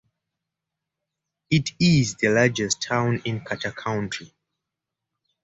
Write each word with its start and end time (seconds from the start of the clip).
It 1.51 1.73
is 1.79 2.15
the 2.15 2.29
largest 2.29 2.81
town 2.81 3.21
in 3.23 3.41
Carter 3.41 3.71
County. 3.71 4.33